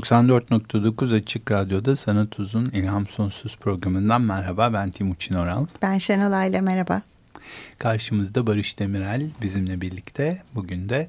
[0.00, 4.72] 94.9 Açık Radyo'da Sanat Uzun İlham Sonsuz programından merhaba.
[4.72, 5.66] Ben Timuçin Oral.
[5.82, 7.02] Ben Şenol Ayla merhaba.
[7.78, 10.42] Karşımızda Barış Demirel bizimle birlikte.
[10.54, 11.08] Bugün de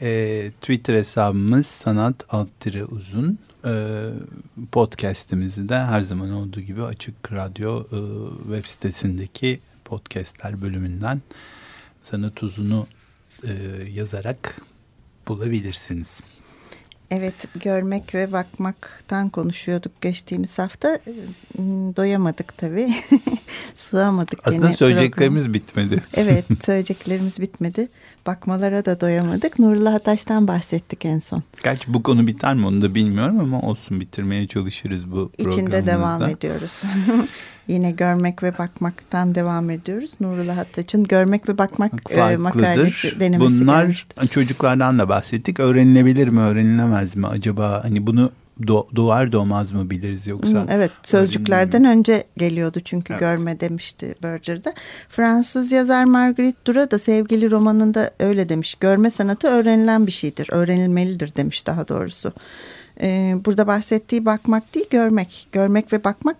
[0.00, 3.38] e, Twitter hesabımız Sanat Alttire Uzun.
[3.64, 4.04] E,
[4.72, 7.98] podcast'imizi de her zaman olduğu gibi Açık Radyo e,
[8.42, 11.22] web sitesindeki podcastler bölümünden
[12.02, 12.86] Sanat Uzun'u
[13.44, 13.52] e,
[13.90, 14.62] yazarak
[15.28, 16.20] bulabilirsiniz.
[17.10, 20.98] Evet, görmek ve bakmaktan konuşuyorduk geçtiğimiz hafta.
[21.96, 22.94] Doyamadık tabii.
[23.74, 24.48] Sığamadık.
[24.48, 25.54] Aslında söyleyeceklerimiz programı.
[25.54, 26.02] bitmedi.
[26.14, 27.88] evet, söyleyeceklerimiz bitmedi.
[28.26, 29.58] Bakmalara da doyamadık.
[29.58, 31.42] Nurullah Ataş'tan bahsettik en son.
[31.64, 35.62] Gerçi bu konu biter mi onu da bilmiyorum ama olsun bitirmeye çalışırız bu programımızda.
[35.62, 36.82] İçinde devam ediyoruz.
[37.68, 40.10] Yine görmek ve bakmaktan devam ediyoruz.
[40.20, 44.28] Nurullah Attaç'ın görmek ve bakmak e, makalesi denemesi Bunlar gelmişti.
[44.28, 45.60] çocuklardan da bahsettik.
[45.60, 47.80] Öğrenilebilir mi, öğrenilemez mi acaba?
[47.84, 48.30] Hani bunu
[48.66, 50.66] do, doğar doğmaz mı biliriz yoksa?
[50.70, 53.20] Evet sözcüklerden önce geliyordu çünkü evet.
[53.20, 54.74] görme demişti Berger'da.
[55.08, 58.74] Fransız yazar Marguerite Dura da sevgili romanında öyle demiş.
[58.74, 62.32] Görme sanatı öğrenilen bir şeydir, öğrenilmelidir demiş daha doğrusu.
[63.00, 65.48] Ee, burada bahsettiği bakmak değil görmek.
[65.52, 66.36] Görmek ve bakmak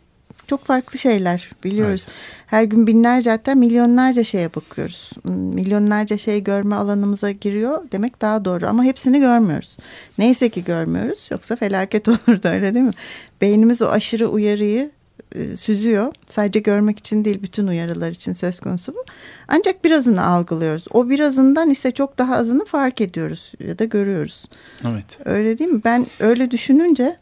[0.46, 2.04] çok farklı şeyler biliyoruz.
[2.08, 2.16] Evet.
[2.46, 5.10] Her gün binlerce hatta milyonlarca şeye bakıyoruz.
[5.22, 9.76] Hmm, milyonlarca şey görme alanımıza giriyor demek daha doğru ama hepsini görmüyoruz.
[10.18, 12.94] Neyse ki görmüyoruz yoksa felaket olurdu öyle değil mi?
[13.40, 14.90] Beynimiz o aşırı uyarıyı
[15.34, 16.12] e, süzüyor.
[16.28, 19.04] Sadece görmek için değil bütün uyarılar için söz konusu bu.
[19.48, 20.84] Ancak birazını algılıyoruz.
[20.92, 24.44] O birazından ise çok daha azını fark ediyoruz ya da görüyoruz.
[24.84, 25.18] Evet.
[25.24, 25.80] Öyle değil mi?
[25.84, 27.16] Ben öyle düşününce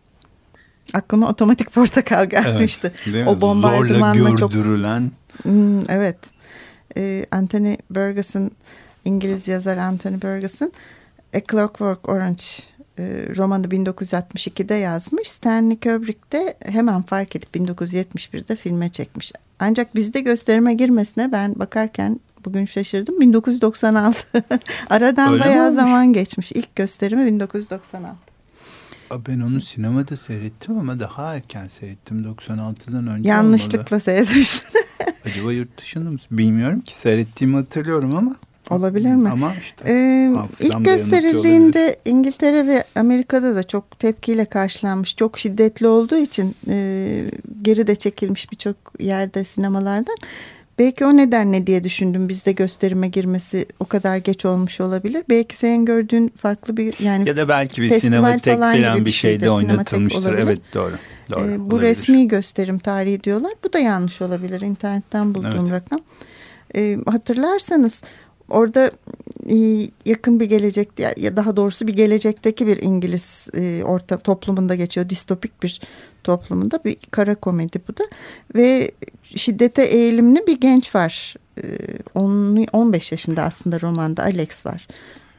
[0.92, 2.92] aklıma otomatik portakal gelmişti.
[3.10, 5.10] Evet, o bombardımanla çok gördürülen.
[5.42, 6.16] Hmm, evet.
[6.96, 8.50] Ee, Anthony Burgess'ın
[9.04, 10.72] İngiliz yazar Anthony Burgess'ın
[11.36, 12.42] A Clockwork Orange
[12.98, 13.02] e,
[13.36, 15.28] romanı 1962'de yazmış.
[15.28, 19.32] Stanley Kubrick de hemen fark edip 1971'de filme çekmiş.
[19.58, 23.20] Ancak bizde gösterime girmesine ben bakarken bugün şaşırdım.
[23.20, 24.44] 1996.
[24.90, 26.52] Aradan Öyle bayağı zaman geçmiş.
[26.52, 28.33] İlk gösterimi 1996.
[29.28, 32.24] Ben onu sinemada seyrettim ama daha erken seyrettim.
[32.24, 34.62] 96'dan önce Yanlışlıkla seyretmişsin.
[35.24, 36.18] Acaba yurt dışında mı?
[36.30, 38.36] Bilmiyorum ki seyrettiğimi hatırlıyorum ama.
[38.70, 39.28] Olabilir mi?
[39.28, 45.16] Ama işte ee, ilk gösterildiğinde İngiltere ve Amerika'da da çok tepkiyle karşılanmış.
[45.16, 47.30] Çok şiddetli olduğu için e,
[47.62, 50.16] geri de çekilmiş birçok yerde sinemalardan.
[50.78, 55.24] Belki o nedenle diye düşündüm bizde gösterime girmesi o kadar geç olmuş olabilir.
[55.28, 59.50] Belki senin gördüğün farklı bir yani ya da belki bir sinematek falan, falan bir şeyde
[59.50, 60.38] oynatılmıştır.
[60.38, 60.92] Evet doğru.
[61.30, 63.52] doğru ee, bu resmi gösterim tarihi diyorlar.
[63.64, 64.60] Bu da yanlış olabilir.
[64.60, 65.72] İnternetten bulduğum evet.
[65.72, 66.00] rakam.
[66.76, 68.02] Ee, hatırlarsanız
[68.48, 68.90] orada
[69.50, 69.56] e,
[70.06, 75.08] yakın bir gelecek ya daha doğrusu bir gelecekteki bir İngiliz e, orta toplumunda geçiyor.
[75.08, 75.80] Distopik bir
[76.24, 78.04] toplumunda bir kara komedi bu da
[78.54, 78.90] ve
[79.22, 81.34] şiddete eğilimli bir genç var.
[82.72, 84.86] 15 e, yaşında aslında romanda Alex var.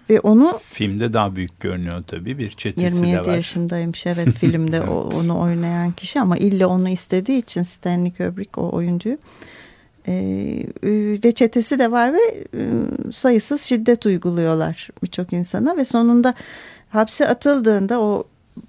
[0.09, 3.23] Ve onu filmde daha büyük görünüyor tabii bir çetesi 27 de var.
[3.23, 4.89] 27 yaşındaymış evet filmde evet.
[4.89, 9.17] onu oynayan kişi ama ille onu istediği için Stanley Kubrick o oyuncuyu
[10.07, 10.65] ee,
[11.23, 12.43] ve çetesi de var ve
[13.11, 16.33] sayısız şiddet uyguluyorlar birçok insana ve sonunda
[16.89, 18.23] hapse atıldığında o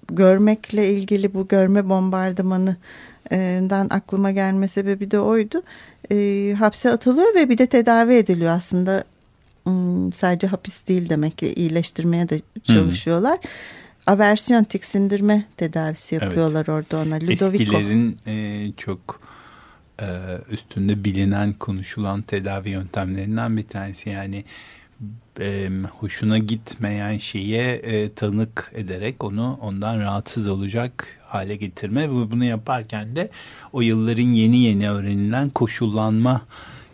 [0.09, 5.63] görmekle ilgili bu görme bombardımanından aklıma gelme sebebi de oydu.
[6.13, 9.04] E, hapse atılıyor ve bir de tedavi ediliyor aslında
[10.15, 13.39] sadece hapis değil demek ki iyileştirmeye de çalışıyorlar.
[13.39, 13.51] Hmm.
[14.07, 16.69] Aversiyon tiksindirme tedavisi yapıyorlar evet.
[16.69, 17.16] orada ona.
[17.16, 17.47] Ludovico.
[17.47, 19.21] Eskilerin e, çok
[20.01, 20.07] e,
[20.51, 24.45] üstünde bilinen konuşulan tedavi yöntemlerinden bir tanesi yani
[25.41, 25.71] e,
[26.01, 33.16] hoşuna gitmeyen şeye e, tanık ederek onu ondan rahatsız olacak hale getirme ve bunu yaparken
[33.16, 33.31] de
[33.72, 36.41] o yılların yeni yeni öğrenilen koşullanma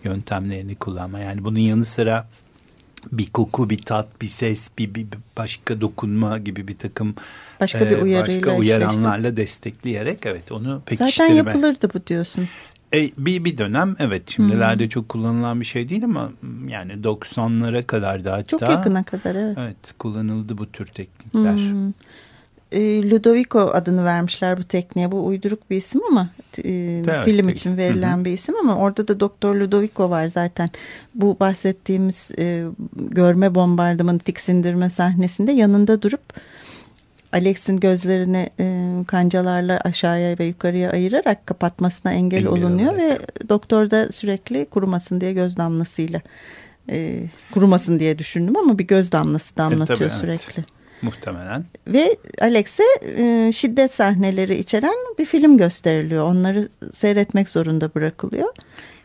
[0.04, 2.28] yöntemlerini kullanma yani bunun yanı sıra
[3.12, 5.06] bir koku, bir tat, bir ses, bir, bir
[5.36, 7.14] başka dokunma gibi bir takım
[7.60, 9.36] başka bir uyarıyla başka uyaranlarla işte.
[9.36, 11.28] destekleyerek evet onu pekiştirme.
[11.28, 12.48] Zaten yapılırdı bu diyorsun.
[12.94, 14.88] E, bir, bir dönem evet şimdilerde hmm.
[14.88, 16.32] çok kullanılan bir şey değil ama
[16.68, 18.44] yani 90'lara kadar da hatta.
[18.44, 19.58] Çok yakına kadar evet.
[19.60, 21.56] Evet kullanıldı bu tür teknikler.
[21.56, 21.92] Hmm.
[22.72, 25.12] E, Ludovico adını vermişler bu tekniğe.
[25.12, 26.28] Bu uyduruk bir isim ama
[26.64, 26.70] e,
[27.08, 28.24] evet, film için verilen Hı -hı.
[28.24, 30.70] bir isim ama orada da Doktor Ludovico var zaten.
[31.14, 32.64] Bu bahsettiğimiz e,
[32.96, 36.20] görme bombardımanı tiksindirme sahnesinde yanında durup
[37.32, 43.20] Alex'in gözlerini e, kancalarla aşağıya ve yukarıya ayırarak kapatmasına engel, engel olunuyor olarak.
[43.44, 46.20] ve doktor da sürekli kurumasın diye göz damlasıyla
[46.90, 50.58] e, kurumasın diye düşündüm ama bir göz damlası damlatıyor e, tabii, sürekli.
[50.58, 50.82] Evet.
[51.02, 51.64] Muhtemelen.
[51.86, 52.84] Ve Alex'e
[53.16, 56.24] e, şiddet sahneleri içeren bir film gösteriliyor.
[56.24, 58.54] Onları seyretmek zorunda bırakılıyor.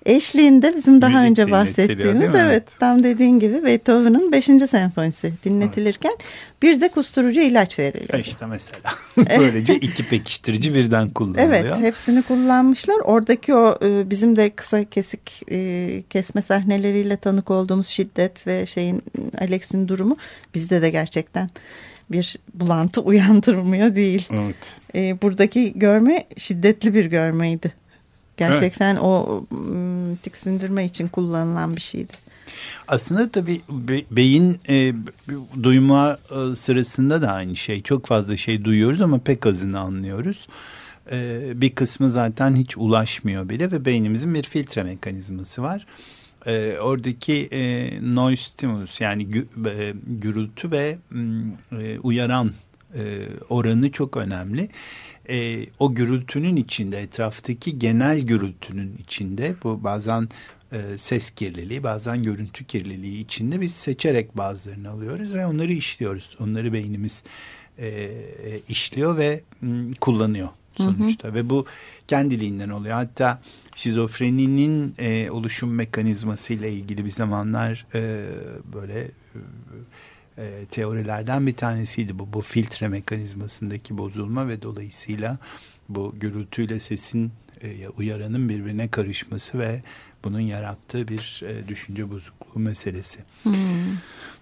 [0.08, 4.46] Eşliğinde bizim daha Müzik önce bahsettiğimiz evet tam dediğin gibi Beethoven'ın 5.
[4.46, 6.62] senfonisi dinletilirken evet.
[6.62, 8.20] bir de kusturucu ilaç veriliyor.
[8.20, 8.90] İşte mesela
[9.40, 11.48] böylece iki pekiştirici birden kullanılıyor.
[11.48, 12.96] Evet hepsini kullanmışlar.
[13.04, 19.04] Oradaki o e, bizim de kısa kesik e, kesme sahneleriyle tanık olduğumuz şiddet ve şeyin
[19.40, 20.18] Alex'in durumu
[20.54, 21.50] bizde de gerçekten
[22.12, 24.28] bir bulantı uyandırmıyor değil.
[24.32, 24.76] Evet.
[24.96, 27.87] E, buradaki görme şiddetli bir görmeydi.
[28.38, 29.04] Gerçekten evet.
[29.04, 29.46] o
[30.24, 32.14] tiksindirme için kullanılan bir şeydi.
[32.88, 34.94] Aslında tabii be, beyin e,
[35.64, 37.82] duyma e, sırasında da aynı şey.
[37.82, 40.48] Çok fazla şey duyuyoruz ama pek azını anlıyoruz.
[41.12, 45.86] E, bir kısmı zaten hiç ulaşmıyor bile ve beynimizin bir filtre mekanizması var.
[46.46, 50.98] E, oradaki e, noise stimulus yani gü, e, gürültü ve
[51.72, 52.52] e, uyaran
[52.96, 54.70] e, oranı çok önemli
[55.30, 60.30] e, o gürültünün içinde etraftaki genel gürültünün içinde bu bazen
[60.72, 66.38] e, ses kirliliği bazen görüntü kirliliği içinde biz seçerek bazılarını alıyoruz ve onları işliyoruz.
[66.40, 67.24] Onları beynimiz
[67.78, 71.36] e, e, işliyor ve m, kullanıyor sonuçta hı hı.
[71.36, 71.66] ve bu
[72.08, 72.96] kendiliğinden oluyor.
[72.96, 73.42] Hatta
[73.76, 78.26] şizofreninin e, oluşum mekanizması ile ilgili bir zamanlar e,
[78.74, 79.40] böyle e,
[80.38, 82.34] e, teorilerden bir tanesiydi bu.
[82.34, 85.38] Bu filtre mekanizmasındaki bozulma ve dolayısıyla
[85.90, 87.32] bu gürültüyle sesin
[87.62, 89.82] e, uyaranın birbirine karışması ve
[90.24, 93.20] bunun yarattığı bir e, düşünce bozukluğu meselesi.
[93.44, 93.54] Hmm.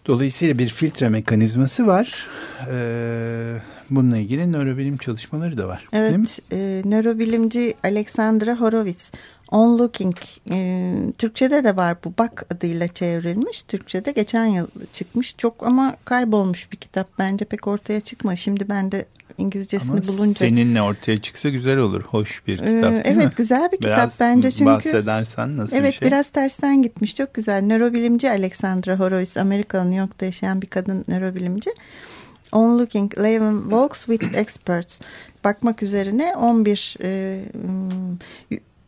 [0.07, 2.27] Dolayısıyla bir filtre mekanizması var.
[2.71, 3.55] Ee,
[3.89, 5.85] bununla ilgili nörobilim çalışmaları da var.
[5.93, 9.11] Evet, e, nörobilimci Alexandra Horowitz
[9.51, 10.15] On Looking
[10.51, 13.63] e, Türkçe'de de var bu Bak adıyla çevrilmiş.
[13.63, 15.35] Türkçe'de geçen yıl çıkmış.
[15.37, 17.07] Çok ama kaybolmuş bir kitap.
[17.19, 18.35] Bence pek ortaya çıkma.
[18.35, 19.05] Şimdi ben de
[19.37, 20.39] İngilizcesini ama bulunca.
[20.39, 22.01] seninle ortaya çıksa güzel olur.
[22.01, 23.31] Hoş bir kitap değil evet, mi?
[23.35, 24.65] Güzel bir biraz kitap bence çünkü.
[24.65, 26.07] bahsedersen nasıl evet, bir şey?
[26.07, 27.15] Evet biraz tersten gitmiş.
[27.15, 27.61] Çok güzel.
[27.61, 29.37] Nörobilimci Alexandra Horowitz.
[29.37, 31.69] Amerikalı New York'ta yaşayan bir kadın nörobilimci.
[32.51, 35.01] On Looking, Eleven Walks with Experts.
[35.43, 37.41] Bakmak üzerine 11 e,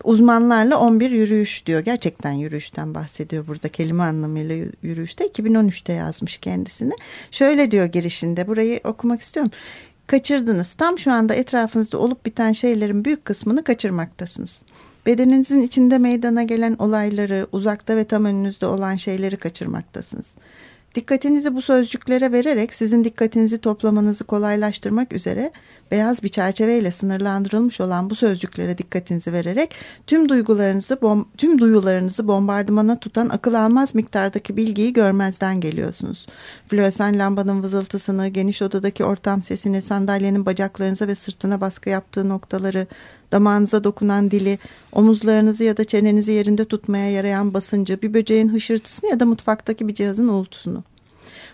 [0.08, 1.80] uzmanlarla 11 yürüyüş diyor.
[1.80, 5.28] Gerçekten yürüyüşten bahsediyor burada kelime anlamıyla yürüyüşte.
[5.28, 6.94] 2013'te yazmış kendisini.
[7.32, 9.52] Şöyle diyor girişinde burayı okumak istiyorum.
[10.08, 10.74] Kaçırdınız.
[10.74, 14.64] Tam şu anda etrafınızda olup biten şeylerin büyük kısmını kaçırmaktasınız.
[15.06, 20.28] Bedeninizin içinde meydana gelen olayları, uzakta ve tam önünüzde olan şeyleri kaçırmaktasınız.
[20.98, 25.52] Dikkatinizi bu sözcüklere vererek sizin dikkatinizi toplamanızı kolaylaştırmak üzere
[25.92, 29.76] beyaz bir çerçeveyle sınırlandırılmış olan bu sözcüklere dikkatinizi vererek
[30.08, 36.28] tüm duygularınızı bom tüm duyularınızı bombardımana tutan akıl almaz miktardaki bilgiyi görmezden geliyorsunuz.
[36.68, 42.88] Floresan lambanın vızıltısını, geniş odadaki ortam sesini, sandalyenin bacaklarınıza ve sırtına baskı yaptığı noktaları,
[43.32, 44.60] damağınıza dokunan dili,
[44.92, 49.94] omuzlarınızı ya da çenenizi yerinde tutmaya yarayan basıncı, bir böceğin hışırtısını ya da mutfaktaki bir
[49.94, 50.87] cihazın uğultusunu.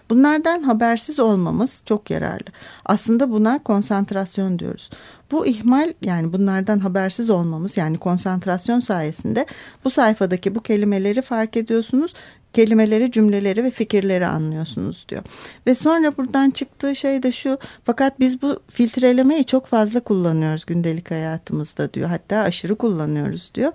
[0.10, 2.46] Bunlardan habersiz olmamız çok yararlı.
[2.86, 4.90] Aslında buna konsantrasyon diyoruz.
[5.32, 9.46] Bu ihmal yani bunlardan habersiz olmamız yani konsantrasyon sayesinde
[9.86, 12.14] bu sayfadaki bu kelimeleri fark ediyorsunuz.
[12.54, 15.24] Kelimeleri, cümleleri ve fikirleri anlıyorsunuz diyor.
[15.68, 21.12] Ve sonra buradan çıktığı şey de şu fakat biz bu filtrelemeyi çok fazla kullanıyoruz gündelik
[21.12, 22.10] hayatımızda diyor.
[22.10, 23.72] Hatta aşırı kullanıyoruz diyor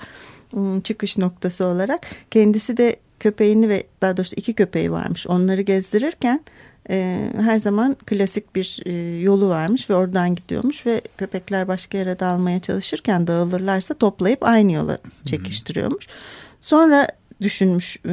[0.51, 2.07] hmm, çıkış noktası olarak.
[2.31, 5.27] Kendisi de köpeğini ve daha doğrusu iki köpeği varmış.
[5.27, 6.41] Onları gezdirirken
[6.91, 12.19] e, her zaman klasik bir e, yolu varmış ve oradan gidiyormuş ve köpekler başka yere
[12.19, 16.09] dağılmaya çalışırken dağılırlarsa toplayıp aynı yola çekiştiriyormuş.
[16.61, 17.09] Sonra
[17.42, 18.12] düşünmüş ıı,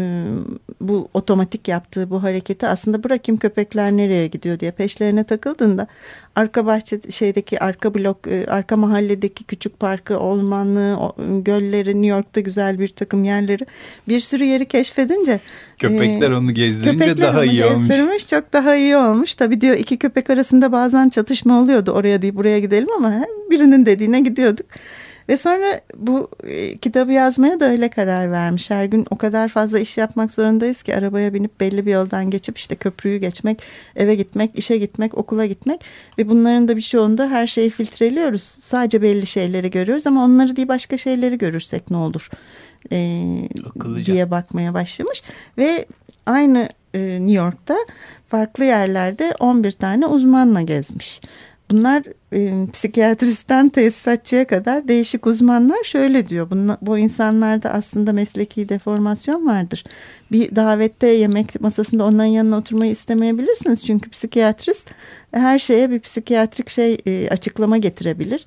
[0.81, 5.87] bu otomatik yaptığı bu hareketi aslında bırakayım köpekler nereye gidiyor diye peşlerine takıldığında
[6.35, 11.13] arka bahçe şeydeki arka blok ıı, arka mahalledeki küçük parkı ormanlığı
[11.43, 13.65] gölleri New York'ta güzel bir takım yerleri
[14.07, 15.39] bir sürü yeri keşfedince
[15.77, 18.27] köpekler onu gezdirince daha onu iyi olmuş.
[18.29, 19.35] Çok daha iyi olmuş.
[19.35, 24.19] Tabii diyor iki köpek arasında bazen çatışma oluyordu oraya değil buraya gidelim ama birinin dediğine
[24.19, 24.65] gidiyorduk.
[25.29, 28.69] Ve sonra bu e, kitabı yazmaya da öyle karar vermiş.
[28.69, 32.57] Her gün o kadar fazla iş yapmak zorundayız ki arabaya binip belli bir yoldan geçip
[32.57, 33.61] işte köprüyü geçmek,
[33.95, 35.81] eve gitmek, işe gitmek, okula gitmek
[36.17, 38.57] ve bunların da birçoğunda her şeyi filtreliyoruz.
[38.61, 42.29] Sadece belli şeyleri görüyoruz ama onları değil başka şeyleri görürsek ne olur
[42.91, 42.97] e,
[44.05, 45.23] diye bakmaya başlamış
[45.57, 45.85] ve
[46.25, 47.77] aynı e, New York'ta
[48.27, 51.21] farklı yerlerde 11 tane uzmanla gezmiş.
[51.71, 52.03] Bunlar
[52.33, 56.49] e, psikiyatristten tesisatçıya kadar değişik uzmanlar şöyle diyor.
[56.49, 59.83] Bunla, bu insanlarda aslında mesleki deformasyon vardır.
[60.31, 63.85] Bir davette yemek masasında onların yanına oturmayı istemeyebilirsiniz.
[63.85, 64.89] Çünkü psikiyatrist
[65.31, 68.45] her şeye bir psikiyatrik şey e, açıklama getirebilir.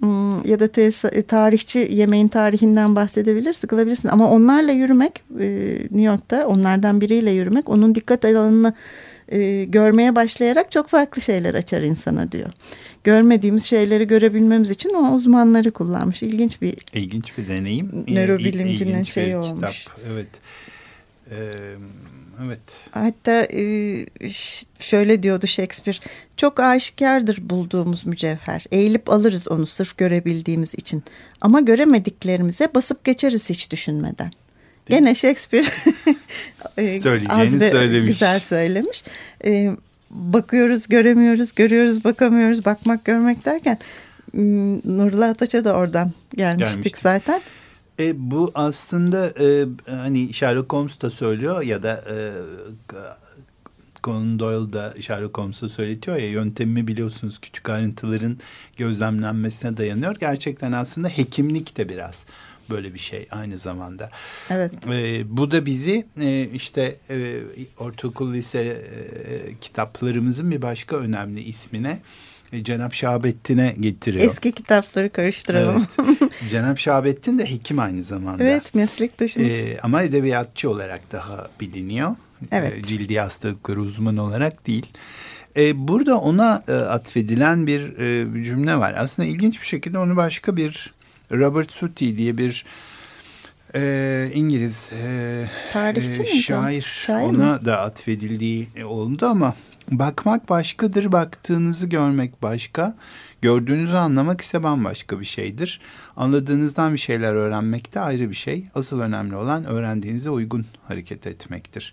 [0.00, 0.64] Hmm, ya da
[1.12, 4.08] e, tarihçi yemeğin tarihinden bahsedebilir, sıkılabilirsin.
[4.08, 5.46] Ama onlarla yürümek e,
[5.80, 8.74] New York'ta onlardan biriyle yürümek onun dikkat alanını
[9.28, 12.50] e, görmeye başlayarak çok farklı şeyler açar insana diyor.
[13.04, 16.22] Görmediğimiz şeyleri görebilmemiz için o uzmanları kullanmış.
[16.22, 18.04] İlginç bir ilginç bir deneyim.
[18.08, 19.84] Nörobilimcinin İl, şeyi olmuş.
[19.84, 20.00] Kitap.
[20.12, 20.28] Evet.
[21.30, 21.36] Ee,
[22.44, 22.88] evet.
[22.90, 24.06] Hatta e,
[24.78, 25.98] şöyle diyordu Shakespeare.
[26.36, 28.64] Çok aşikardır bulduğumuz mücevher.
[28.70, 31.04] Eğilip alırız onu sırf görebildiğimiz için.
[31.40, 34.30] Ama göremediklerimize basıp geçeriz hiç düşünmeden.
[34.86, 35.66] Gene Shakespeare
[36.76, 38.08] e, söyleyeceğini söylemiş.
[38.08, 39.04] Güzel söylemiş.
[39.44, 39.70] Ee,
[40.10, 42.64] bakıyoruz, göremiyoruz, görüyoruz, bakamıyoruz.
[42.64, 43.78] Bakmak, görmek derken
[44.84, 46.98] Nurullah Ataç'a da oradan gelmiştik, gelmiştik.
[46.98, 47.40] zaten.
[47.98, 52.16] E, bu aslında e, hani Sherlock Holmes da söylüyor ya da e,
[54.04, 58.38] Conan Doyle da Sherlock Holmes'a söyletiyor ya yöntemi biliyorsunuz küçük ayrıntıların
[58.76, 60.16] gözlemlenmesine dayanıyor.
[60.20, 62.24] Gerçekten aslında hekimlik de biraz
[62.70, 64.10] böyle bir şey aynı zamanda.
[64.50, 64.72] Evet.
[64.86, 67.40] E, bu da bizi e, işte e,
[67.78, 71.98] ortaokul lise e, kitaplarımızın bir başka önemli ismine
[72.52, 74.30] e, Cenap Şahabettin'e getiriyor.
[74.30, 75.86] Eski kitapları karıştıralım.
[75.98, 76.32] Evet.
[76.50, 78.44] Cenap Şahabettin de hekim aynı zamanda.
[78.44, 79.52] Evet meslektaşımız.
[79.52, 82.16] Ee, ama edebiyatçı olarak daha biliniyor.
[82.52, 82.72] Evet.
[82.76, 84.86] Ee, cildi hastalıkları uzmanı olarak değil.
[85.56, 88.94] Ee, burada ona e, atfedilen bir e, cümle var.
[88.98, 90.95] Aslında ilginç bir şekilde onu başka bir
[91.32, 92.64] Robert Suti diye bir
[93.74, 97.64] e, İngiliz e, Tarihçi e, şair, şair ona mi?
[97.64, 99.54] da atfedildiği oldu ama
[99.90, 102.96] bakmak başkadır, baktığınızı görmek başka,
[103.42, 105.80] gördüğünüzü anlamak ise bambaşka bir şeydir.
[106.16, 108.64] Anladığınızdan bir şeyler öğrenmek de ayrı bir şey.
[108.74, 111.92] Asıl önemli olan öğrendiğinize uygun hareket etmektir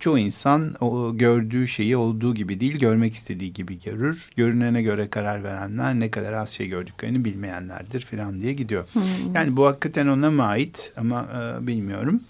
[0.00, 4.30] çoğu insan o gördüğü şeyi olduğu gibi değil, görmek istediği gibi görür.
[4.36, 8.84] Görünene göre karar verenler ne kadar az şey gördüklerini bilmeyenlerdir falan diye gidiyor.
[8.92, 9.02] Hmm.
[9.34, 11.28] Yani bu hakikaten ona mı ait ama
[11.62, 12.20] e, bilmiyorum.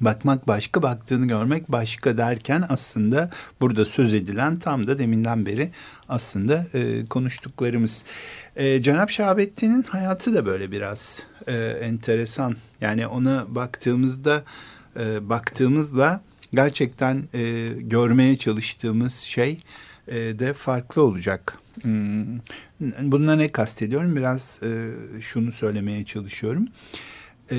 [0.00, 5.70] Bakmak başka, baktığını görmek başka derken aslında burada söz edilen tam da deminden beri
[6.08, 8.04] aslında e, konuştuklarımız.
[8.56, 12.56] E, Cenab Şahabettin'in hayatı da böyle biraz e, enteresan.
[12.80, 14.42] Yani ona baktığımızda
[15.00, 16.20] e, baktığımızda
[16.54, 19.60] gerçekten e, görmeye çalıştığımız şey
[20.08, 21.58] e, de farklı olacak.
[21.82, 22.38] Hmm.
[23.02, 24.16] Bununla ne kastediyorum?
[24.16, 24.90] Biraz e,
[25.20, 26.68] şunu söylemeye çalışıyorum.
[27.50, 27.56] E,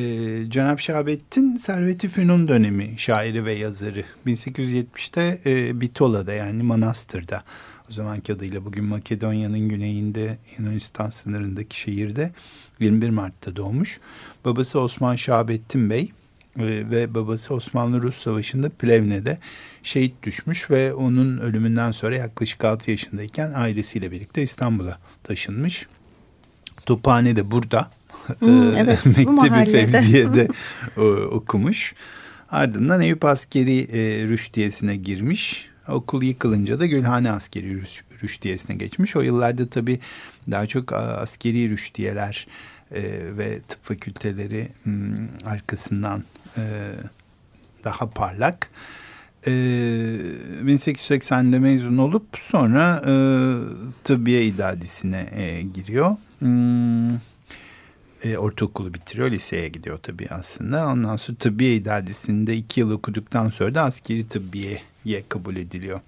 [0.50, 4.04] Cenab Şahabettin Servet-i Fünun dönemi şairi ve yazarı.
[4.28, 7.44] 1870'te e, Bitola'da yani Manastır'da
[7.90, 12.32] o zamanki adıyla bugün Makedonya'nın güneyinde Yunanistan sınırındaki şehirde
[12.80, 14.00] 21 Mart'ta doğmuş.
[14.46, 16.12] Babası Osman Şahabettin Bey
[16.58, 19.38] ve babası Osmanlı-Rus Savaşı'nda Plevne'de
[19.84, 25.88] şehit düşmüş ve onun ölümünden sonra yaklaşık 6 yaşındayken ailesiyle birlikte İstanbul'a taşınmış.
[26.86, 27.92] Tophane de burada.
[28.40, 30.48] Hmm, evet, Mektebi Fevziye'de
[31.32, 31.94] okumuş.
[32.50, 35.70] Ardından Eyüp Askeri e, Rüştiyesi'ne girmiş.
[35.88, 37.82] Okul yıkılınca da Gülhane Askeri
[38.24, 39.16] Rüştiyesi'ne geçmiş.
[39.16, 40.00] O yıllarda tabii
[40.52, 42.48] daha çok askeri rüştiyeler
[43.38, 46.24] ve tıp fakülteleri hmm, arkasından
[46.58, 46.62] e,
[47.84, 48.70] daha parlak.
[49.48, 49.52] E,
[50.64, 53.14] 1880'de mezun olup sonra e,
[54.04, 56.16] tıbbiye idadisine e, giriyor.
[56.40, 57.14] Hmm,
[58.24, 60.88] e, ortaokulu bitiriyor, liseye gidiyor tabii aslında.
[60.88, 66.00] Ondan sonra tıbbiye idadisinde iki yıl okuduktan sonra da askeri tıbbiyeye kabul ediliyor.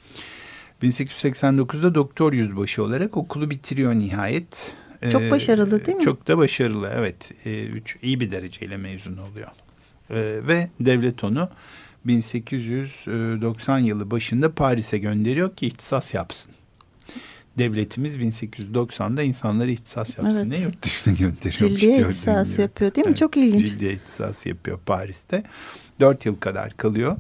[0.84, 4.76] 1889'da doktor yüzbaşı olarak okulu bitiriyor nihayet.
[5.10, 6.04] Çok e, başarılı değil mi?
[6.04, 7.32] Çok da başarılı evet.
[7.46, 9.48] E, üç, iyi bir dereceyle mezun oluyor.
[10.10, 11.50] E, ve devlet onu
[12.06, 16.52] 1890 yılı başında Paris'e gönderiyor ki ihtisas yapsın.
[17.58, 20.58] Devletimiz 1890'da insanları ihtisas yapsın evet.
[20.58, 21.82] diye yurt dışına gönderiyormuş.
[21.82, 22.62] Cildiye ihtisas gibi.
[22.62, 23.10] yapıyor değil mi?
[23.10, 23.66] Evet, Çok ilginç.
[23.66, 25.44] Cildiye ihtisas yapıyor Paris'te.
[26.00, 27.18] Dört yıl kadar kalıyor.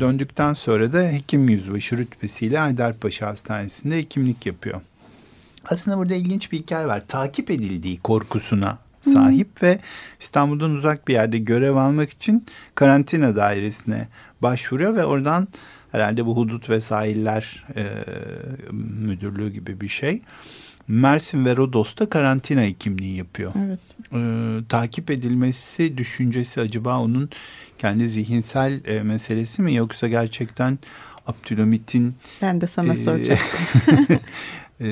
[0.00, 4.80] Döndükten sonra da hekim yüzbaşı rütbesiyle Haydarpaşa Hastanesi'nde hekimlik yapıyor.
[5.70, 7.06] Aslında burada ilginç bir hikaye var.
[7.06, 9.68] Takip edildiği korkusuna sahip hmm.
[9.68, 9.78] ve
[10.20, 14.08] İstanbul'dan uzak bir yerde görev almak için karantina dairesine
[14.42, 15.48] başvuruyor ve oradan
[15.92, 17.84] herhalde bu hudut ve sahiller e,
[18.72, 20.22] müdürlüğü gibi bir şey.
[20.88, 23.52] Mersin ve Rodos'ta karantina hekimliği yapıyor.
[23.66, 23.78] Evet.
[24.12, 24.20] E,
[24.68, 27.30] takip edilmesi düşüncesi acaba onun
[27.78, 30.78] kendi zihinsel e, meselesi mi yoksa gerçekten
[31.26, 33.58] Abdülhamit'in ben de sana e, soracaktım.
[34.80, 34.88] e,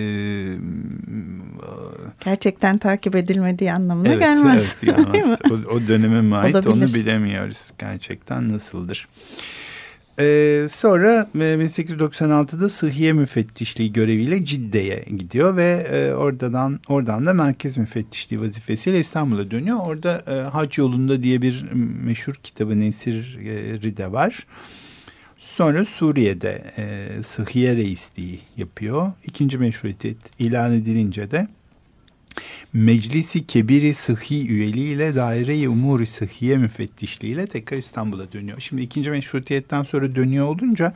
[2.24, 4.76] gerçekten takip edilmediği anlamına evet, gelmez.
[4.82, 5.38] Evet, gelmez.
[5.50, 6.72] o, o döneme mi ait Olabilir.
[6.72, 9.08] onu bilemiyoruz gerçekten nasıldır.
[10.18, 17.76] Ee, sonra 1896'da e, Sıhhiye Müfettişliği göreviyle Cidde'ye gidiyor ve e, oradan oradan da Merkez
[17.76, 19.78] Müfettişliği vazifesiyle İstanbul'a dönüyor.
[19.82, 21.72] Orada e, Hac Yolunda diye bir
[22.04, 24.46] meşhur kitabı Nesir'i de var.
[25.36, 29.12] Sonra Suriye'de e, Sıhhiye Reisliği yapıyor.
[29.24, 31.48] İkinci meşrutiyet ilan edilince de
[32.72, 38.60] Meclisi Kebiri Sıhhi üyeliğiyle Daire-i Umuri Sıhhiye müfettişliğiyle tekrar İstanbul'a dönüyor.
[38.60, 40.92] Şimdi ikinci meşrutiyetten sonra dönüyor olunca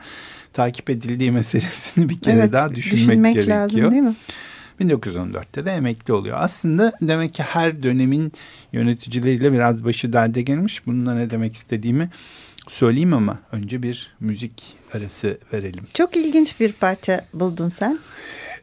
[0.53, 3.57] takip edildiği meselesini bir kere evet, daha düşünmek, düşünmek gerekiyor.
[3.57, 4.15] lazım değil mi?
[4.81, 6.37] 1914'te de emekli oluyor.
[6.39, 8.31] Aslında demek ki her dönemin
[8.73, 10.87] yöneticileriyle biraz başı derde gelmiş.
[10.87, 12.09] Bununla ne demek istediğimi
[12.71, 15.83] söyleyeyim ama önce bir müzik arası verelim.
[15.93, 17.99] Çok ilginç bir parça buldun sen.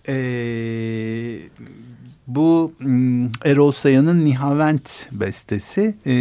[0.09, 1.39] Ee,
[2.27, 6.15] bu hmm, Erol Sayan'ın Nihavent bestesi e,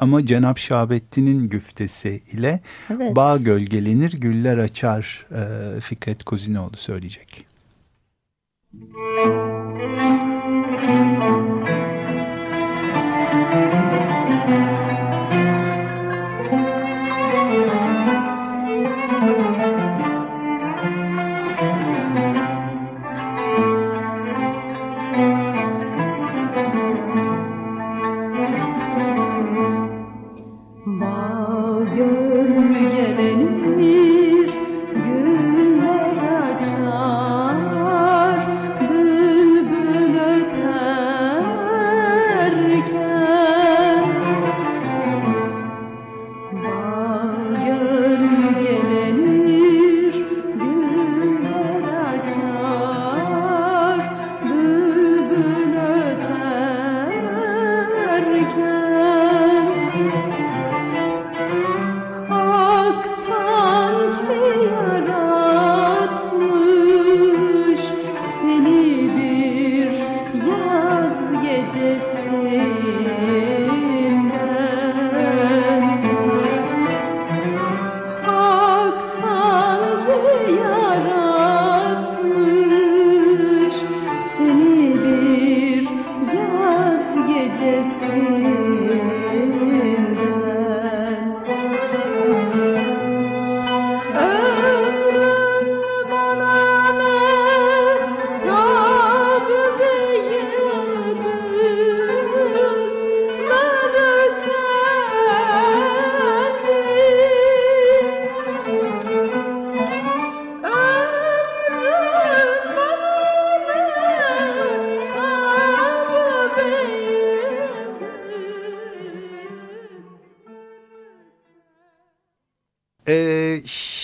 [0.00, 2.60] ama Cenap Şahabettin'in güftesi ile
[2.90, 3.16] evet.
[3.16, 7.46] Bağ gölgelenir, güller açar e, Fikret Kozinoğlu söyleyecek.
[8.72, 8.94] Müzik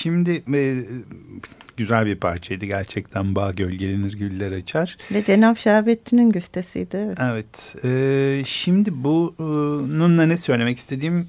[0.02, 0.84] Şimdi e,
[1.76, 3.34] güzel bir parçaydı gerçekten.
[3.34, 4.96] Bağ gölgelenir güller açar.
[5.14, 6.96] Ve Cenab Şahabettin'in güftesiydi.
[6.96, 7.16] Evet.
[7.20, 11.28] evet e, şimdi bununla ne söylemek istediğim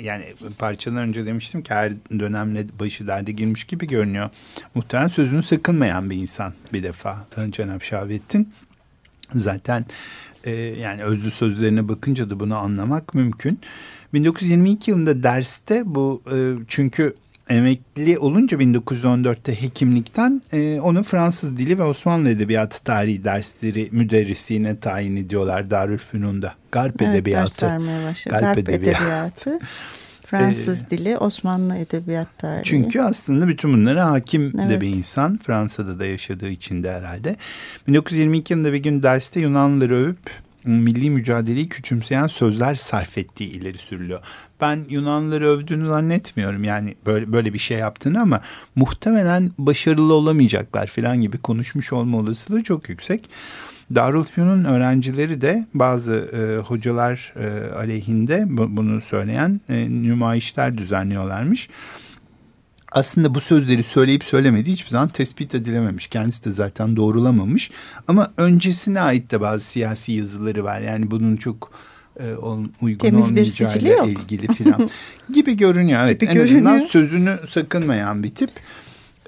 [0.00, 0.24] yani
[0.58, 4.30] parçadan önce demiştim ki her dönemle başı derde girmiş gibi görünüyor.
[4.74, 8.52] Muhtemelen sözünü sakınmayan bir insan bir defa Cenab Şahabettin.
[9.32, 9.86] Zaten
[10.44, 13.60] e, yani özlü sözlerine bakınca da bunu anlamak mümkün.
[14.14, 16.36] 1922 yılında derste bu e,
[16.68, 17.14] çünkü
[17.48, 25.16] emekli olunca 1914'te hekimlikten e, onu Fransız dili ve Osmanlı Edebiyatı tarihi dersleri müderrisliğine tayin
[25.16, 26.54] ediyorlar Darülfünun'da.
[26.72, 27.66] Garp evet, Edebiyatı.
[27.66, 28.24] Ders.
[28.24, 29.02] Garp, Garp Edebiyatı.
[29.02, 29.58] edebiyatı.
[30.26, 32.64] Fransız ee, dili, Osmanlı Edebiyat tarihi.
[32.64, 34.70] Çünkü aslında bütün bunlara hakim evet.
[34.70, 35.38] de bir insan.
[35.42, 37.36] Fransa'da da yaşadığı için de herhalde.
[37.88, 40.30] 1922 yılında bir gün derste Yunanlıları övüp
[40.64, 44.20] milli mücadeleyi küçümseyen sözler sarf ettiği ileri sürülüyor.
[44.60, 48.40] Ben Yunanlıları övdüğünü zannetmiyorum yani böyle böyle bir şey yaptığını ama
[48.76, 53.30] muhtemelen başarılı olamayacaklar falan gibi konuşmuş olma olasılığı çok yüksek.
[53.94, 61.68] Darülfünun öğrencileri de bazı e, hocalar e, aleyhinde bunu söyleyen e, nümayişler düzenliyorlarmış.
[62.94, 66.06] Aslında bu sözleri söyleyip söylemediği hiçbir zaman tespit edilememiş.
[66.06, 67.70] Kendisi de zaten doğrulamamış.
[68.08, 70.80] Ama öncesine ait de bazı siyasi yazıları var.
[70.80, 71.70] Yani bunun çok
[72.20, 72.34] e,
[72.82, 74.08] uygun Temiz yok.
[74.08, 74.90] ilgili filan
[75.34, 76.00] gibi görünüyor.
[76.04, 76.58] Evet, gibi en görünüyor.
[76.58, 78.50] azından sözünü sakınmayan bir tip.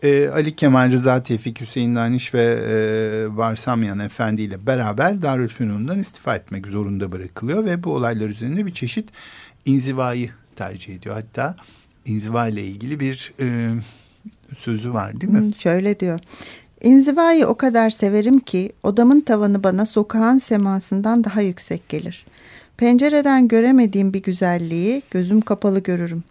[0.02, 6.36] E, Ali Kemal Rıza Tevfik Hüseyin Daniş ve e, Varsamyan Efendi ile beraber Darülfünun'dan istifa
[6.36, 9.08] etmek zorunda bırakılıyor ve bu olaylar üzerinde bir çeşit
[9.64, 11.14] inzivayı tercih ediyor.
[11.14, 11.56] Hatta
[12.06, 13.70] inziva ile ilgili bir e,
[14.58, 15.54] sözü var değil mi?
[15.54, 16.20] Şöyle diyor.
[16.82, 22.26] İnzivayı o kadar severim ki odamın tavanı bana sokağın semasından daha yüksek gelir.
[22.76, 26.24] Pencereden göremediğim bir güzelliği gözüm kapalı görürüm.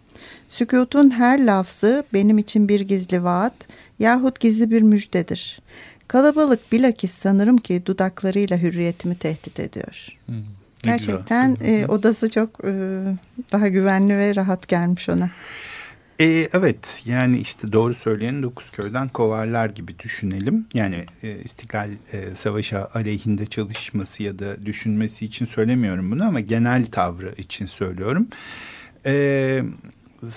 [0.48, 3.54] Sükutun her lafzı benim için bir gizli vaat
[3.98, 5.60] yahut gizli bir müjdedir.
[6.08, 10.08] Kalabalık bilakis sanırım ki dudaklarıyla hürriyetimi tehdit ediyor.
[10.26, 10.36] Hmm,
[10.86, 12.72] Gerçekten e, odası çok e,
[13.52, 15.30] daha güvenli ve rahat gelmiş ona.
[16.18, 20.66] E, evet yani işte doğru söyleyen dokuz köyden kovarlar gibi düşünelim.
[20.74, 26.86] Yani e, İstiklal e, Savaşı aleyhinde çalışması ya da düşünmesi için söylemiyorum bunu ama genel
[26.86, 28.28] tavrı için söylüyorum.
[29.06, 29.62] E,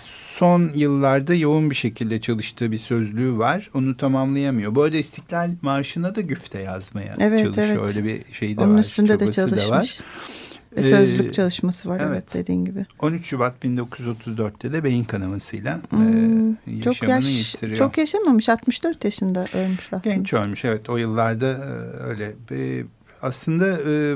[0.06, 3.70] son yıllarda yoğun bir şekilde çalıştığı bir sözlüğü var.
[3.74, 4.76] Onu tamamlayamıyor.
[4.76, 7.84] Bu arada İstiklal Marşı'na da güfte yazmaya evet, çalışıyor.
[7.84, 7.98] Evet.
[7.98, 8.80] Öyle bir şey de Onun var.
[8.80, 9.70] üstünde de çalışmış.
[9.70, 10.00] Da var.
[10.78, 12.10] Sözlük ee, çalışması var evet.
[12.12, 12.86] evet dediğin gibi.
[13.00, 17.78] 13 Şubat 1934'te de beyin kanamasıyla hmm, e, çok yaş, yitiriyor.
[17.78, 20.16] Çok yaşamamış 64 yaşında ölmüş aslında.
[20.16, 22.34] Genç ölmüş evet o yıllarda e, öyle.
[22.52, 22.86] E,
[23.22, 24.16] aslında e,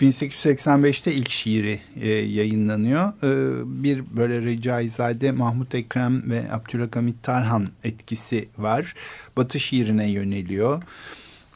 [0.00, 3.08] 1885'te ilk şiiri e, yayınlanıyor.
[3.22, 8.94] E, bir böyle Recaizade, Mahmut Ekrem ve Abdülhakamit Tarhan etkisi var.
[9.36, 10.82] Batı şiirine yöneliyor.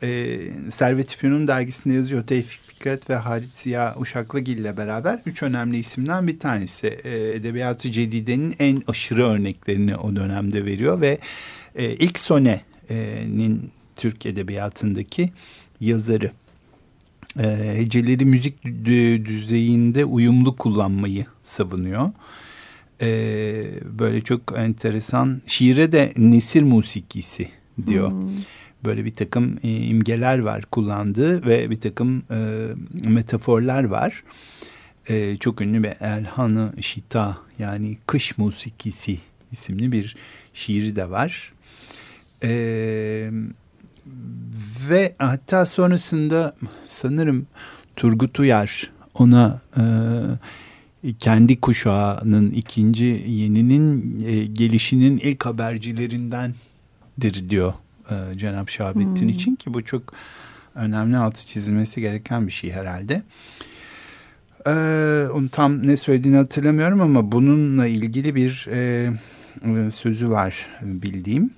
[0.02, 0.38] E,
[0.70, 2.26] Servet-i Fünun dergisinde yazıyor.
[2.26, 6.86] Tevfik Fikret ve Halit Ziya Uşaklıgil ile beraber üç önemli isimden bir tanesi.
[7.04, 11.18] E, Edebiyatı Cedide'nin en aşırı örneklerini o dönemde veriyor ve
[11.74, 15.30] e, ilk Sone'nin Türk Edebiyatı'ndaki
[15.80, 16.30] yazarı.
[17.38, 18.64] E, heceleri müzik
[19.24, 22.10] düzeyinde uyumlu kullanmayı savunuyor.
[23.00, 23.08] E,
[23.98, 27.48] böyle çok enteresan şiire de nesir musikisi
[27.86, 28.10] diyor.
[28.10, 28.36] Hmm
[28.86, 32.68] böyle bir takım e, imgeler var kullandığı ve bir takım e,
[33.08, 34.24] metaforlar var.
[35.08, 39.18] E, çok ünlü bir Elhanı Şita yani kış musikisi
[39.52, 40.16] isimli bir
[40.54, 41.52] şiiri de var.
[42.42, 43.30] E,
[44.90, 47.46] ve hatta sonrasında sanırım
[47.96, 49.82] Turgut Uyar ona e,
[51.18, 57.74] kendi kuşağının ikinci yeninin e, gelişinin ilk habercilerindendir diyor
[58.10, 59.28] e, Cenab-ı Şahabettin hmm.
[59.28, 60.02] için ki bu çok
[60.74, 63.22] önemli altı çizilmesi gereken bir şey herhalde.
[64.66, 69.10] Ee, onu tam ne söylediğini hatırlamıyorum ama bununla ilgili bir e,
[69.64, 71.50] e sözü var bildiğim.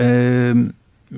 [0.00, 0.54] E,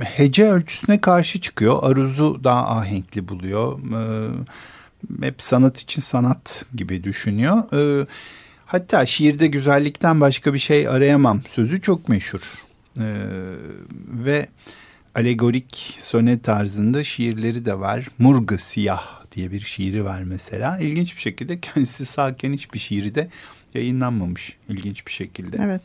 [0.01, 1.79] hece ölçüsüne karşı çıkıyor.
[1.83, 3.79] Aruzu daha ahenkli buluyor.
[3.79, 7.73] E, hep sanat için sanat gibi düşünüyor.
[8.03, 8.07] E,
[8.67, 12.63] hatta şiirde güzellikten başka bir şey arayamam sözü çok meşhur.
[12.99, 13.03] Ee,
[14.09, 14.49] ve
[15.15, 18.09] alegorik sonet tarzında şiirleri de var.
[18.19, 20.79] Murgı Siyah diye bir şiiri var mesela.
[20.79, 23.29] İlginç bir şekilde kendisi sağken hiçbir şiiri de
[23.75, 24.57] yayınlanmamış.
[24.69, 25.59] İlginç bir şekilde.
[25.63, 25.81] Evet.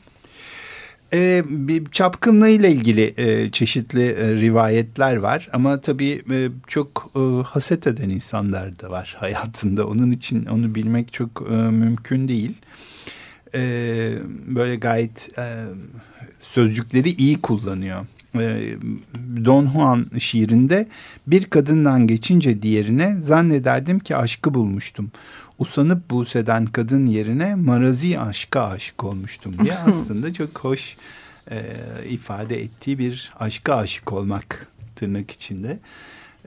[1.14, 7.88] Ee, bir çapkınlığıyla ilgili e, çeşitli e, rivayetler var ama tabii e, çok e, haset
[7.88, 9.88] eden insanlar da var hayatında.
[9.88, 12.54] Onun için onu bilmek çok e, mümkün değil.
[13.56, 13.62] E,
[14.48, 15.64] böyle gayet e,
[16.40, 18.06] sözcükleri iyi kullanıyor.
[18.40, 18.76] Ee,
[19.46, 20.88] Don Juan şiirinde
[21.28, 25.12] bir kadından geçince diğerine zannederdim ki aşkı bulmuştum.
[25.60, 30.98] Usanıp Buse'den kadın yerine marazi aşka aşık olmuştum diye aslında çok hoş
[31.52, 31.76] e,
[32.10, 35.80] ifade ettiği bir aşka aşık olmak tırnak içinde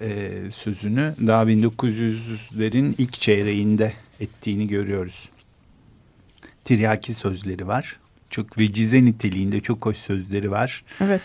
[0.00, 5.28] e, sözünü daha 1900'lerin ilk çeyreğinde ettiğini görüyoruz.
[6.64, 10.84] Tiryaki sözleri var çok vecize niteliğinde çok hoş sözleri var.
[11.00, 11.22] Evet.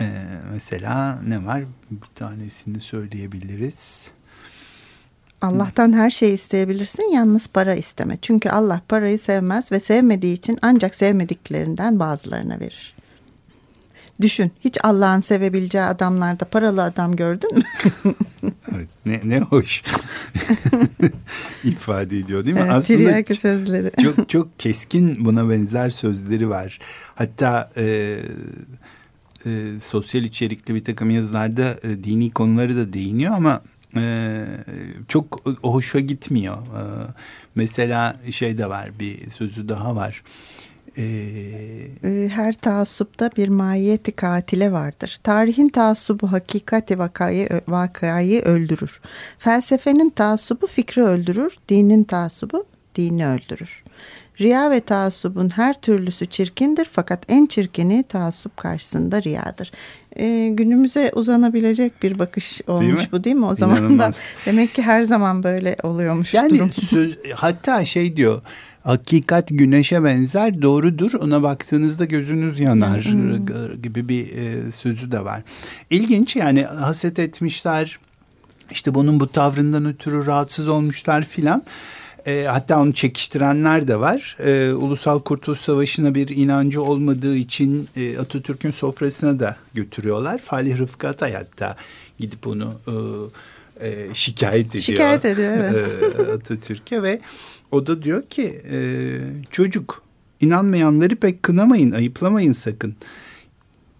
[0.00, 1.64] Ee, mesela ne var?
[1.90, 4.10] Bir tanesini söyleyebiliriz.
[5.42, 8.18] Allah'tan her şeyi isteyebilirsin yalnız para isteme.
[8.22, 12.94] Çünkü Allah parayı sevmez ve sevmediği için ancak sevmediklerinden bazılarına verir.
[14.20, 17.64] Düşün hiç Allah'ın sevebileceği adamlarda paralı adam gördün mü?
[18.74, 19.82] evet, ne, ne hoş
[21.64, 22.62] ifade ediyor değil mi?
[22.64, 23.92] Evet, Aslında sözleri.
[24.02, 26.78] çok çok keskin buna benzer sözleri var.
[27.14, 28.18] Hatta e,
[29.46, 33.62] e, sosyal içerikli bir takım yazılarda e, dini konuları da değiniyor ama
[33.96, 34.44] e,
[35.08, 36.56] çok hoşa gitmiyor.
[36.56, 36.82] E,
[37.54, 40.22] mesela şey de var bir sözü daha var
[40.98, 45.18] Ee, her taassupta bir mahiyeti katile vardır.
[45.22, 49.00] Tarihin taassubu hakikati vakayı, vakayı öldürür.
[49.38, 51.56] Felsefenin taassubu fikri öldürür.
[51.68, 53.81] Dinin taassubu dini öldürür.
[54.40, 59.72] Riya ve taassubun her türlüsü çirkindir fakat en çirkini taassup karşısında riyadır.
[60.18, 63.46] Ee, günümüze uzanabilecek bir bakış olmuş değil bu değil mi?
[63.46, 64.10] O zaman da
[64.46, 66.70] demek ki her zaman böyle oluyormuş yani durum.
[66.70, 68.42] Söz, hatta şey diyor
[68.82, 73.82] hakikat güneşe benzer doğrudur ona baktığınızda gözünüz yanar hmm.
[73.82, 75.42] gibi bir e, sözü de var.
[75.90, 77.98] İlginç yani haset etmişler
[78.70, 81.62] işte bunun bu tavrından ötürü rahatsız olmuşlar filan.
[82.26, 84.36] E, hatta onu çekiştirenler de var.
[84.40, 90.38] E, Ulusal Kurtuluş Savaşı'na bir inancı olmadığı için e, Atatürk'ün sofrasına da götürüyorlar.
[90.38, 91.76] Falih Rıfkı Atay hatta
[92.18, 92.92] gidip onu e,
[93.88, 94.82] e, şikayet ediyor.
[94.82, 95.88] Şikayet ediyor evet.
[96.28, 97.20] E, Atatürk'e ve
[97.70, 98.78] o da diyor ki e,
[99.50, 100.02] çocuk
[100.40, 102.96] inanmayanları pek kınamayın, ayıplamayın sakın.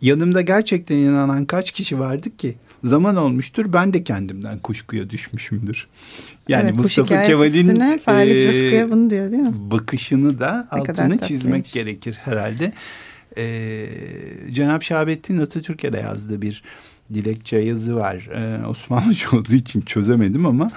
[0.01, 5.87] Yanımda gerçekten inanan kaç kişi vardı ki zaman olmuştur ben de kendimden kuşkuya düşmüşümdür.
[6.49, 9.55] Yani evet, Mustafa Kemal'in e, bunu diyor değil mi?
[9.71, 12.73] bakışını da ne altını çizmek gerekir herhalde.
[13.37, 13.89] E,
[14.53, 16.63] Cenab-ı Şahabettin Atatürk'e de yazdığı bir
[17.15, 18.17] dilekçe yazı var.
[18.17, 20.71] E, Osmanlıca olduğu için çözemedim ama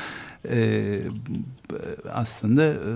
[0.49, 0.99] e,
[2.11, 2.89] aslında e,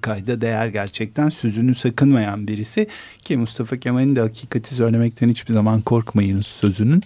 [0.00, 2.86] kayda değer gerçekten sözünü sakınmayan birisi
[3.24, 7.02] ki Mustafa Kemal'in de hakikati söylemekten hiçbir zaman korkmayın sözünün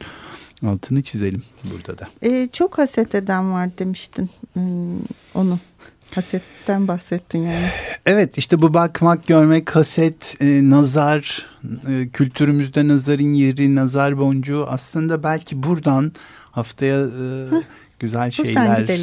[0.67, 1.43] altını çizelim
[1.73, 2.09] burada da.
[2.23, 4.99] E, çok haset eden var demiştin hmm,
[5.35, 5.59] onu.
[6.15, 7.69] Hasetten bahsettin yani.
[8.07, 11.47] Evet işte bu bakmak, görmek, haset, e, nazar,
[11.89, 16.13] e, kültürümüzde nazarın yeri, nazar boncuğu aslında belki buradan
[16.51, 17.49] haftaya e,
[17.99, 19.01] güzel şeyler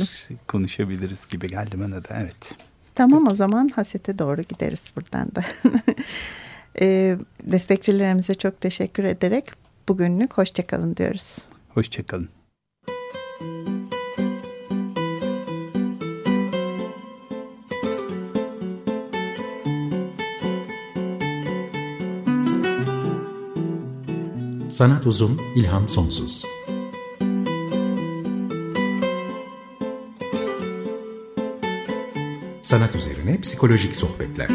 [0.47, 2.55] konuşabiliriz gibi geldi bana da evet.
[2.95, 5.43] Tamam o zaman hasete doğru gideriz buradan da.
[6.81, 9.45] e, destekçilerimize çok teşekkür ederek
[9.89, 11.37] bugünlük hoşçakalın diyoruz.
[11.77, 12.29] Hoşçakalın.
[24.69, 26.43] Sanat uzun, ilham sonsuz.
[32.61, 34.49] Sanat üzerine psikolojik sohbetler.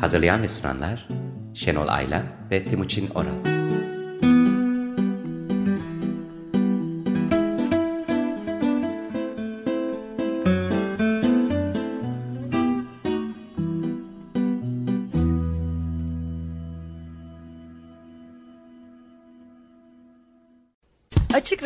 [0.00, 1.08] Hazırlayan ve sunanlar
[1.54, 3.57] Şenol Ayla ve Timuçin Oral.